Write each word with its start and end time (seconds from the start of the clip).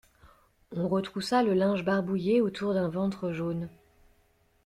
On 0.75 0.87
retroussa 0.87 1.43
le 1.43 1.53
linge 1.53 1.83
barbouillé 1.85 2.41
autour 2.41 2.73
d'un 2.73 2.89
ventre 2.89 3.33
jaune. 3.33 3.69